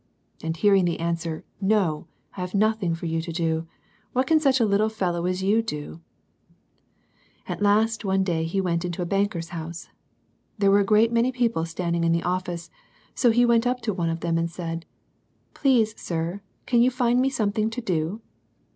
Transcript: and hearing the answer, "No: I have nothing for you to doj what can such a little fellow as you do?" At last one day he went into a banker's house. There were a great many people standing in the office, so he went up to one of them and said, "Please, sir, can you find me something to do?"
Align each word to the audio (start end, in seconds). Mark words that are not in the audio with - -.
and 0.41 0.57
hearing 0.57 0.83
the 0.85 0.99
answer, 0.99 1.45
"No: 1.61 2.07
I 2.35 2.41
have 2.41 2.55
nothing 2.55 2.95
for 2.95 3.05
you 3.05 3.21
to 3.21 3.31
doj 3.31 3.67
what 4.13 4.25
can 4.25 4.39
such 4.39 4.59
a 4.59 4.65
little 4.65 4.89
fellow 4.89 5.27
as 5.27 5.43
you 5.43 5.61
do?" 5.61 6.01
At 7.47 7.61
last 7.61 8.03
one 8.03 8.23
day 8.23 8.45
he 8.45 8.59
went 8.59 8.83
into 8.83 9.03
a 9.03 9.05
banker's 9.05 9.49
house. 9.49 9.89
There 10.57 10.71
were 10.71 10.79
a 10.79 10.83
great 10.83 11.11
many 11.11 11.31
people 11.31 11.65
standing 11.65 12.03
in 12.03 12.13
the 12.13 12.23
office, 12.23 12.71
so 13.13 13.29
he 13.29 13.45
went 13.45 13.67
up 13.67 13.79
to 13.81 13.93
one 13.93 14.09
of 14.09 14.21
them 14.21 14.39
and 14.39 14.49
said, 14.49 14.87
"Please, 15.53 15.93
sir, 16.01 16.41
can 16.65 16.81
you 16.81 16.89
find 16.89 17.21
me 17.21 17.29
something 17.29 17.69
to 17.69 17.79
do?" 17.81 18.21